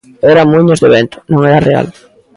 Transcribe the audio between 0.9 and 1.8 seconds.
vento, non era